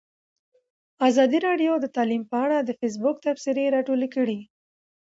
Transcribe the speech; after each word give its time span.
ازادي 1.07 1.39
راډیو 1.47 1.73
د 1.79 1.85
تعلیم 1.95 2.23
په 2.31 2.37
اړه 2.45 2.57
د 2.61 2.69
فیسبوک 2.79 3.15
تبصرې 3.25 3.65
راټولې 3.75 4.07
کړي. 4.15 4.39